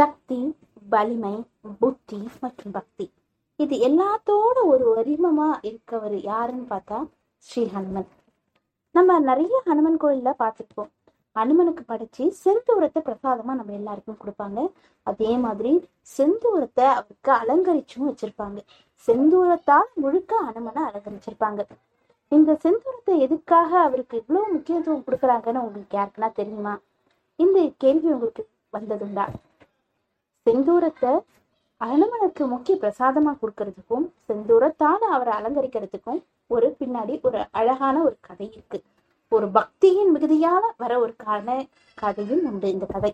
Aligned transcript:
சக்தி 0.00 0.38
வலிமை 0.92 1.32
புத்தி 1.80 2.18
மற்றும் 2.42 2.72
பக்தி. 2.76 3.06
இது 3.62 3.74
எல்லாத்தோட 3.88 4.58
ஒரு 4.72 4.84
வரிமமா 4.96 5.48
இருக்கவர் 5.68 6.14
யாருன்னு 6.28 6.66
பார்த்தா 6.70 6.98
ஸ்ரீ 7.38 7.62
ஹனுமன். 7.74 8.06
நம்ம 8.94 9.16
நிறைய 9.30 9.54
ஹனுமன் 9.66 9.98
கோயில்ல 10.04 10.30
பார்த்துருப்போம். 10.42 10.88
ஹனுமனுக்கு 11.36 11.82
படைச்சு 11.92 12.24
செந்தூரத்தை 12.44 13.02
பிரசாதமா 13.08 13.54
நம்ம 13.58 13.74
எல்லாருக்கும் 13.80 14.20
கொடுப்பாங்க. 14.22 14.64
அதே 15.06 15.32
மாதிரி 15.44 15.72
செந்தூரத்தை 16.16 16.86
அவருக்கு 16.94 17.32
அலங்கரிச்சும் 17.40 18.08
வச்சிருப்பாங்க. 18.10 18.58
செந்தூரத்தால் 19.08 19.90
முழுக்க 20.04 20.42
ஹனுமனை 20.48 20.82
அலங்கரிச்சிருப்பாங்க. 20.88 21.60
இந்த 22.28 22.58
செந்தூரத்தை 22.64 23.16
எதுக்காக 23.26 23.70
அவருக்கு 23.88 24.16
இவ்வளவு 24.22 24.54
முக்கியத்துவம் 24.56 25.06
கொடுக்குறாங்கன்னு 25.08 25.64
உங்களுக்கு 25.66 26.00
யாருக்குன்னா 26.00 26.32
தெரியுமா? 26.40 26.74
இந்த 27.36 27.70
கேள்வி 27.84 28.10
உங்களுக்கு 28.16 28.44
வந்ததுண்டா? 28.78 29.26
செந்தூரத்தை 30.50 31.10
அனுமனுக்கு 31.80 32.44
முக்கிய 32.52 32.74
பிரசாதமா 32.84 33.32
கொடுக்கறதுக்கும் 33.42 34.06
செந்தூரத்தால 34.28 35.00
அவரை 35.16 35.32
அலங்கரிக்கிறதுக்கும் 35.38 36.18
ஒரு 36.54 36.68
பின்னாடி 36.80 37.14
ஒரு 37.28 37.38
அழகான 37.58 37.96
ஒரு 38.06 38.16
கதை 38.28 38.46
இருக்கு. 38.56 38.78
ஒரு 39.32 39.46
பக்தியின் 39.56 40.10
மிகுதியால 40.14 40.62
வர 40.76 40.92
ஒரு 41.04 41.12
காரண 41.26 41.50
கதையும் 41.98 42.42
உண்டு 42.50 42.68
இந்த 42.74 42.86
கதை. 42.94 43.12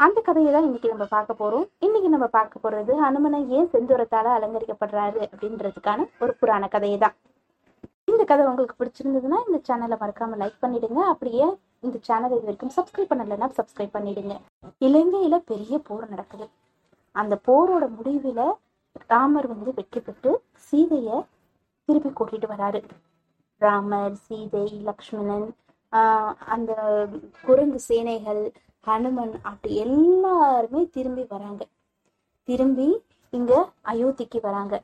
அந்த 0.00 0.18
கதையை 0.28 0.50
தான் 0.52 0.66
இன்னைக்கு 0.68 0.92
நம்ம 0.94 1.06
பார்க்க 1.16 1.40
போறோம். 1.42 1.66
இன்னைக்கு 1.86 2.08
நம்ம 2.14 2.28
பார்க்க 2.38 2.64
போறது 2.64 2.94
ஹனுமனை 3.04 3.40
ஏன் 3.58 3.70
செந்தூரத்தால 3.74 4.32
அலங்கரிக்கப்படுறாரு 4.38 5.20
அப்படின்றதுக்கான 5.32 6.06
ஒரு 6.18 6.34
புராண 6.40 6.68
கதையை 6.76 6.98
தான். 6.98 7.16
இந்த 8.16 8.24
கதை 8.24 8.46
உங்களுக்கு 8.46 8.78
பிடிச்சிருந்ததுன்னா 8.80 9.38
இந்த 9.46 9.58
சேனலை 9.68 9.96
மறக்காம 10.02 10.38
லைக் 10.42 10.62
பண்ணிடுங்க. 10.62 11.00
அப்படியே 11.12 11.46
இந்த 11.80 11.96
சேனல் 12.02 12.34
இது 12.36 12.46
வரைக்கும் 12.48 12.74
சப்ஸ்கிரைப் 12.76 13.10
பண்ணலைன்னா 13.12 13.48
சப்ஸ்கிரைப் 13.58 13.96
பண்ணிடுங்க. 13.96 14.34
இலங்கையில 14.80 15.36
பெரிய 15.50 15.78
போர் 15.78 16.08
நடக்குது. 16.08 16.46
அந்த 17.14 17.34
போரோட 17.48 17.84
முடிவுல 17.98 18.40
ராமர் 19.10 19.46
வந்து 19.46 19.72
வெற்றி 19.74 20.00
பெற்று 20.00 20.30
சீதைய 20.66 21.10
திருப்பி 21.88 22.10
கூட்டிட்டு 22.10 22.48
வராரு. 22.54 22.80
ராமர் 23.62 24.14
சீதை 24.14 24.64
லக்ஷ்மணன் 24.82 25.46
ஆஹ் 25.92 26.34
அந்த 26.46 26.72
குரங்கு 27.44 27.80
சேனைகள் 27.80 28.42
ஹனுமன் 28.86 29.34
அப்படி 29.42 29.76
எல்லாருமே 29.76 30.88
திரும்பி 30.92 31.24
வராங்க. 31.28 31.62
திரும்பி 32.48 32.88
இங்க 33.32 33.52
அயோத்திக்கு 33.84 34.40
வராங்க. 34.40 34.74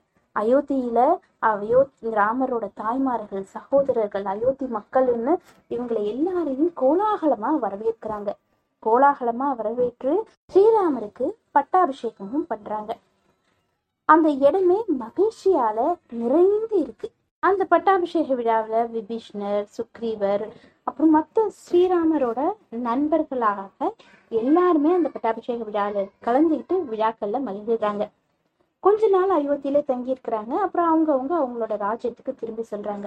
அயோத்தியில 0.40 0.98
அயோ 1.46 1.80
ராமரோட 2.02 2.68
தாய்மார்கள் 2.74 3.44
சகோதரர்கள் 3.54 4.24
அயோத்தி 4.24 4.66
மக்கள்னு 4.66 5.34
இவங்களை 5.70 6.02
எல்லாரையும் 6.04 6.72
கோலாகலமா 6.80 7.50
வரவேற்கிறாங்க. 7.64 8.30
கோலாகலமா 8.86 9.48
வரவேற்று 9.56 10.12
ஸ்ரீராமருக்கு 10.52 11.26
பட்டாபிஷேகமும் 11.58 12.46
பண்றாங்க. 12.48 12.96
அந்த 14.04 14.28
இடமே 14.28 14.78
மகிழ்ச்சியால 15.02 15.78
நிறைந்து 16.10 16.78
இருக்கு. 16.78 17.10
அந்த 17.40 17.64
பட்டாபிஷேக 17.64 18.34
விழாவில் 18.34 18.90
விபீஷ்ணர் 18.96 19.64
சுக்ரீவர் 19.76 20.44
அப்புறம் 20.84 21.10
மற்ற 21.10 21.50
ஸ்ரீராமரோட 21.60 22.40
நண்பர்களாக 22.70 23.94
எல்லாருமே 24.28 24.92
அந்த 24.92 25.08
பட்டாபிஷேக 25.08 25.64
விழாவில் 25.64 26.10
கலந்துக்கிட்டு 26.24 26.84
விழாக்களில் 26.84 27.46
மகிழ்ந்துடுறாங்க. 27.46 28.04
கொஞ்ச 28.84 29.08
நாள் 29.08 29.32
அயோத்தியில 29.38 29.80
தங்கியிருக்கிறாங்க. 29.90 30.52
அப்புறம் 30.64 30.70
அப்புறம் 30.82 30.88
அவங்கவுங்க 30.92 31.34
அவங்களோட 31.42 31.74
ராஜ்யத்துக்கு 31.86 32.32
திரும்பி 32.40 32.64
சொல்றாங்க. 32.70 33.06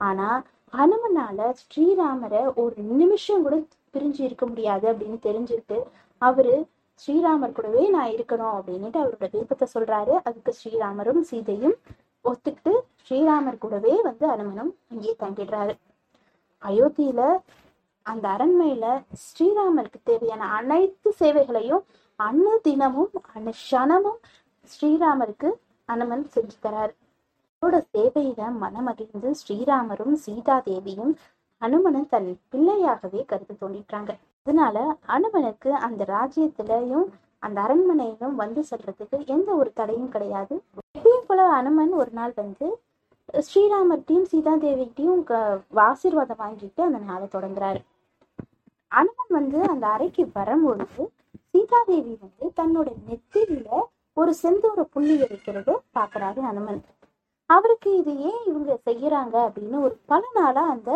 ஆனா 0.00 0.28
ஹனுமனால 0.72 1.52
ஸ்ரீராமரை 1.60 2.40
ஒரு 2.54 2.74
நிமிஷம் 3.00 3.42
கூட 3.42 3.56
பிரிஞ்சு 3.94 4.20
இருக்க 4.20 4.44
முடியாது 4.46 4.86
அப்படின்னு 4.92 5.18
தெரிஞ்சுட்டு 5.28 5.76
அவரு 6.22 6.54
ஸ்ரீராமர் 7.02 7.52
கூடவே 7.52 7.88
நான் 7.88 8.10
இருக்கணும் 8.10 8.54
அப்படின்னுட்டு 8.56 8.98
அவரோட 9.02 9.26
விருப்பத்தை 9.32 9.66
சொல்றாரு. 9.74 10.14
அதுக்கு 10.24 10.52
ஸ்ரீராமரும் 10.60 11.22
சீதையும் 11.30 11.76
ஒத்துக்கிட்டு 12.24 12.72
ஸ்ரீராமர் 13.06 13.58
கூடவே 13.58 13.94
வந்து 14.02 14.26
அனுமனும் 14.28 14.72
அங்கேயே 14.90 15.14
தங்கிடுறாரு. 15.22 15.74
அயோத்தியில 16.62 17.20
அந்த 18.06 18.24
அரண்மையில 18.28 18.86
ஸ்ரீராமருக்கு 19.24 20.00
தேவையான 20.04 20.44
அனைத்து 20.58 21.10
சேவைகளையும் 21.20 21.84
அன்னு 22.18 22.52
தினமும் 22.62 23.12
அனுஷனமும் 23.36 24.18
ஸ்ரீராமருக்கு 24.72 25.48
அனுமன் 25.88 26.24
செஞ்சு 26.34 26.56
தராரு. 26.64 26.92
அவரோட 27.62 27.78
சேவையில 27.94 28.42
மனமகிழ்ந்து 28.62 29.30
ஸ்ரீராமரும் 29.40 30.14
சீதா 30.24 30.56
தேவியும் 30.68 31.12
அனுமனை 31.62 32.02
தன் 32.12 32.30
பிள்ளையாகவே 32.52 33.20
கருத்து 33.30 33.54
தோண்டிட்டாங்க 33.60 34.10
அதனால 34.46 34.78
அனுமனுக்கு 35.16 35.70
அந்த 35.86 36.02
ராஜ்யத்திலையும் 36.16 37.06
அந்த 37.46 37.58
அரண்மனையிலும் 37.66 38.36
வந்து 38.42 38.60
செல்றதுக்கு 38.70 39.16
எந்த 39.34 39.48
ஒரு 39.60 39.70
தடையும் 39.72 40.12
கிடையாது. 40.14 40.54
எப்பயும் 40.90 41.26
போல 41.28 41.46
அனுமன் 41.58 41.92
ஒரு 42.02 42.12
நாள் 42.18 42.34
வந்து 42.42 42.66
ஸ்ரீராமர்கிட்டையும் 43.46 44.28
சீதா 44.32 44.54
தேவிகிட்டையும் 44.64 45.22
ஆசீர்வாதம் 45.88 46.42
வாங்கிட்டு 46.44 46.80
அந்த 46.88 47.00
நாளை 47.10 47.26
தொடங்குறாரு. 47.34 47.80
அனுமன் 48.92 49.34
வந்து 49.38 49.60
அந்த 49.72 49.84
அறைக்கு 49.94 50.24
வரும்பொழுது 50.38 51.02
சீதாதேவி 51.52 52.14
வந்து 52.22 52.46
தன்னோட 52.60 52.88
நெத்தியில 53.08 53.68
ஒரு 54.16 54.32
செந்தூர 54.42 54.80
புள்ளி 54.94 55.14
இருக்கிறது 55.26 55.72
பாக்குறாரு 55.96 56.40
அனுமன். 56.50 56.80
அவருக்கு 57.50 57.90
இது 57.96 58.12
ஏன் 58.28 58.42
இவங்க 58.46 58.72
செய்யறாங்க 58.88 59.36
அப்படின்னு 59.46 59.78
ஒரு 59.80 59.94
பல 60.06 60.22
நாளா 60.34 60.62
அந்த 60.68 60.90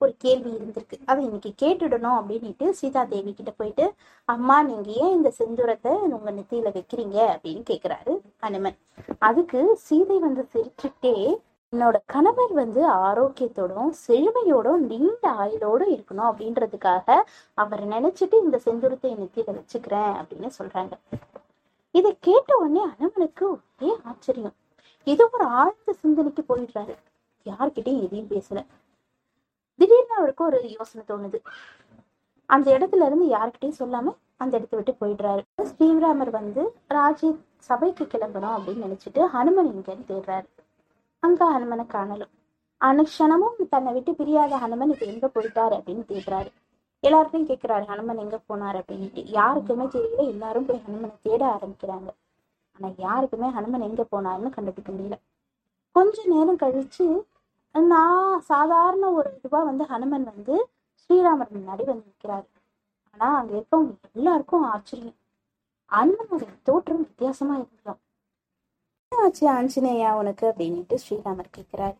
ஒரு 0.00 0.12
கேள்வி 0.18 0.50
இருந்திருக்கு. 0.50 0.96
அதை 1.04 1.24
இன்னைக்கு 1.24 1.50
கேட்டுடணும் 1.62 2.16
அப்படின்னுட்டு 2.20 2.70
சீதா 2.70 3.02
தேவி 3.04 3.32
கிட்ட 3.32 3.50
போயிட்டு 3.50 3.84
அம்மா 4.24 4.62
நீங்க 4.62 4.90
ஏன் 5.02 5.12
இந்த 5.12 5.32
செந்தூரத்தை 5.38 5.92
உங்க 6.16 6.30
நெத்தியில 6.30 6.72
வைக்கிறீங்க? 6.78 7.18
அப்படின்னு 7.34 7.62
கேக்குறாரு 7.70 8.14
அனுமன். 8.38 8.78
அதுக்கு 9.18 9.60
சீதை 9.86 10.18
வந்து 10.18 10.44
சிரிச்சுட்டே 10.54 11.14
என்னோட 11.72 11.96
கணவர் 12.06 12.52
வந்து 12.52 12.80
ஆரோக்கியத்தோடும் 13.08 13.92
செழுமையோடும் 14.06 14.82
நீண்ட 14.90 15.24
ஆயுளோடும் 15.44 15.92
இருக்கணும் 15.96 16.30
அப்படின்றதுக்காக 16.30 17.20
அவர் 17.54 17.84
நினைச்சிட்டு 17.88 18.38
இந்த 18.44 18.60
செந்தூரத்தை 18.66 19.12
நெத்தியில 19.20 19.54
வச்சுக்கிறேன் 19.60 20.12
அப்படின்னு 20.20 20.50
சொல்றாங்க. 20.58 20.94
இதை 21.92 22.16
கேட்ட 22.20 22.56
உடனே 22.56 22.84
அனுமனுக்கு 22.86 23.42
ஒரே 23.42 23.96
ஆச்சரியம். 24.04 24.54
ஏதோ 25.04 25.28
ஒரு 25.32 25.44
ஆழ்ந்த 25.44 25.92
சிந்தனைக்கு 25.92 26.44
போயிடுறாரு. 26.48 26.94
யார்கிட்டயும் 27.44 28.02
எதையும் 28.02 28.28
பேசல. 28.28 28.66
திடீர்னு 29.76 30.14
அவருக்கு 30.16 30.44
ஒரு 30.44 30.70
யோசனை 30.70 31.06
தோணுது. 31.08 31.38
அந்த 32.46 32.78
இடத்துல 32.78 33.06
இருந்து 33.06 33.26
யார்கிட்டயும் 33.26 33.78
சொல்லாம 33.78 34.16
அந்த 34.36 34.56
இடத்த 34.56 34.76
விட்டு 34.76 34.96
போயிடுறாரு. 35.00 35.42
ஸ்ரீராமர் 35.62 36.30
வந்து 36.30 36.74
ராஜி 36.90 37.38
சபைக்கு 37.58 38.04
கிளம்பணும் 38.04 38.54
அப்படின்னு 38.56 38.86
நினைச்சிட்டு 38.86 39.28
ஹனுமன் 39.34 39.70
இங்கன்னு 39.72 40.06
தேடுறாரு. 40.08 40.46
அங்க 41.18 41.58
ஹனுமனை 41.58 41.86
காணலும். 41.86 42.32
அனுஷனமும் 42.80 43.68
தன்னை 43.70 43.92
விட்டு 43.92 44.12
பிரியாத 44.12 44.56
ஹனுமன் 44.56 44.90
இப்ப 44.90 45.06
எங்க 45.06 45.30
போயிட்டாரு 45.34 45.74
அப்படின்னு 45.74 46.04
தேடுறாரு. 46.08 46.50
எல்லார்ட்டையும் 47.02 47.48
கேட்கிறாரு 47.50 47.84
ஹனுமன் 47.90 48.22
எங்க 48.24 48.36
போனாரு? 48.48 48.78
அப்படின்ட்டு. 48.82 49.22
யாருக்குமே 49.38 49.84
தெரியல. 49.84 50.24
எல்லாரும் 50.34 50.66
போய் 50.66 50.82
ஹனுமனை 50.86 51.14
தேட 51.22 51.42
ஆரம்பிக்கிறாங்க. 51.56 52.10
ஆனா 52.76 52.88
யாருக்குமே 52.96 53.48
ஹனுமன் 53.48 53.86
எங்க 53.88 54.02
போனாருன்னு 54.12 54.50
கண்டுபிடிக்க 54.50 54.90
முடியல. 54.92 55.16
கொஞ்ச 55.96 56.16
நேரம் 56.24 56.60
கழிச்சு 56.62 57.06
நான் 57.74 58.40
சாதாரண 58.40 59.04
ஒரு 59.10 59.28
இதுவா 59.36 59.60
வந்து 59.62 59.84
ஹனுமன் 59.84 60.24
வந்து 60.32 60.54
ஸ்ரீராமர் 61.00 61.52
முன்னாடி 61.56 61.84
வந்து 61.90 62.06
நிற்கிறாரு 62.10 62.46
ஆனா 63.12 63.28
அங்க 63.38 63.52
இருக்கவங்க 63.58 63.92
எல்லாருக்கும் 64.12 64.64
ஆச்சரியம். 64.72 65.18
ஹனுமனோட 65.90 66.44
தோற்றம் 66.62 67.02
வித்தியாசமா 67.04 67.54
இருக்கலாம் 67.62 68.00
ஆச்சு 69.12 69.44
ஆஞ்சநேயா 69.52 70.10
உனக்கு? 70.20 70.44
அப்படின்னுட்டு 70.50 70.96
ஸ்ரீராமர் 71.04 71.54
கேட்கிறாரு 71.56 71.96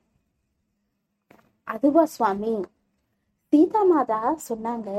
அதுவா 1.69 2.05
சுவாமி 2.15 2.53
சீதா 3.53 3.81
மாதா 3.85 4.19
சொன்னாங்க 4.49 4.91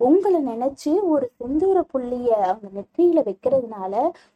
உங்களை 0.00 0.38
நினைச்சு 0.42 0.90
ஒரு 1.08 1.26
செந்தூர 1.38 1.78
புள்ளிய 1.92 2.28
அவங்க 2.42 2.68
நெற்றியில 2.76 3.22
வைக்கிறதுனால 3.24 3.94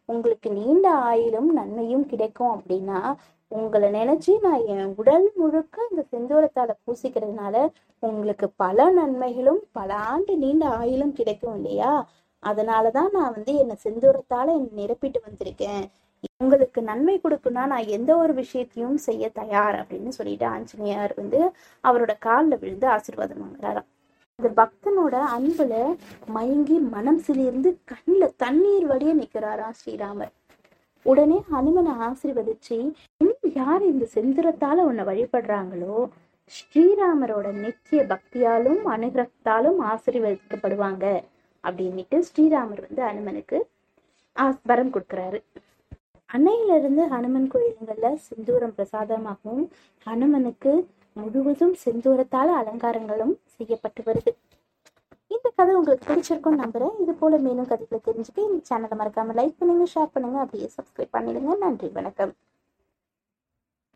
உங்களுக்கு 0.09 0.49
நீண்ட 0.51 0.87
ஆயிலும் 1.05 1.49
நன்மையும் 1.53 2.05
கிடைக்கும் 2.07 2.53
அப்படின்னா 2.57 3.01
உங்களை 3.53 3.89
நினைச்சு 3.91 4.33
நான் 4.41 4.67
என் 4.67 4.93
உடல் 4.97 5.27
முழுக்க 5.35 5.87
இந்த 5.91 6.03
செந்தூரத்தால 6.13 6.71
பூசிக்கிறதுனால 6.85 7.57
உங்களுக்கு 8.03 8.47
பல 8.57 8.91
நன்மைகளும் 8.91 9.63
பல 9.73 9.91
ஆண்டு 10.13 10.37
நீண்ட 10.37 10.65
ஆயிலும் 10.79 11.13
கிடைக்கும் 11.13 11.57
இல்லையா? 11.57 11.93
அதனாலதான் 12.43 13.11
நான் 13.13 13.35
வந்து 13.35 13.53
என்ன 13.55 13.75
செந்தூரத்தால 13.85 14.47
என்னை 14.59 14.73
நிரப்பிட்டு 14.81 15.19
வந்திருக்கேன். 15.27 15.85
உங்களுக்கு 16.37 16.83
நன்மை 16.83 17.21
கொடுக்குன்னா 17.25 17.51
நான் 17.51 17.87
எந்த 17.87 18.17
ஒரு 18.17 18.35
விஷயத்தையும் 18.35 18.97
செய்ய 18.97 19.29
தயார் 19.29 19.75
அப்படின்னு 19.75 20.09
சொல்லிட்டு 20.09 20.47
ஆஞ்சநேயர் 20.47 21.15
வந்து 21.17 21.51
அவரோட 21.85 22.15
காலில் 22.21 22.59
விழுந்து 22.59 22.87
ஆசீர்வாதம் 22.87 23.39
வாங்குறாராம். 23.43 23.85
அந்த 24.35 24.63
பக்தனோட 24.63 25.25
அன்புல 25.39 25.97
மயங்கி 26.27 26.79
மனம் 26.79 27.19
சிலிர்ந்து 27.19 27.79
கண்ணில் 27.85 28.37
தண்ணீர் 28.37 28.87
வழிய 28.87 29.17
நிற்கிறாராம் 29.17 29.73
ஸ்ரீராமர். 29.87 30.31
உடனே 31.03 31.45
ஹனுமனை 31.53 31.93
ஆசீர்வதிச்சு 32.01 32.93
இன்னும் 33.17 33.37
யார் 33.43 33.83
இந்த 33.83 34.09
செந்திரத்தால 34.15 34.73
உன்னை 34.73 35.05
வழிபடுறாங்களோ? 35.05 36.09
ஸ்ரீராமரோட 36.45 37.53
நித்திய 37.53 38.03
பக்தியாலும் 38.03 38.79
அனுகிரகத்தாலும் 38.85 39.77
ஆசீர்வதிக்கப்படுவாங்க. 39.81 41.25
அப்படின்னுட்டு 41.65 42.23
ஸ்ரீராமர் 42.35 42.95
வந்து 42.95 43.03
அனுமனுக்கு 43.03 43.61
ஆஸ்- 44.37 44.59
வரம் 44.63 44.91
கொடுக்குறாரு. 44.91 45.43
அன்னையிலிருந்து 46.34 47.02
ஹனுமன் 47.12 47.49
கோயிலுங்களில் 47.52 48.19
செந்தூரம் 48.26 48.75
பிரசாதமாகவும் 48.76 49.64
ஹனுமனுக்கு 50.06 50.73
முழுவதும் 51.17 51.75
செந்தூரத்தால் 51.82 52.52
அலங்காரங்களும் 52.61 53.34
செய்யப்பட்டு 53.56 54.02
வருது. 54.08 54.32
இந்த 55.34 55.46
கதை 55.58 55.75
உங்களுக்கு 55.81 56.08
பிடிச்சிருக்கும்னு 56.11 56.62
நம்புறேன். 56.62 56.94
இது 57.02 57.12
போல 57.20 57.38
மேலும் 57.46 57.69
கதைகளை 57.73 58.00
தெரிஞ்சுக்க 58.08 58.40
இந்த 58.49 58.62
சேனலை 58.70 58.96
மறக்காம 59.02 59.37
லைக் 59.40 59.58
பண்ணுங்க 59.61 59.87
ஷேர் 59.94 60.14
பண்ணுங்க 60.14 60.38
அப்படியே 60.44 60.69
சப்ஸ்கிரைப் 60.76 61.14
பண்ணிடுங்க. 61.19 61.58
நன்றி 61.64 61.90
வணக்கம். 61.99 62.32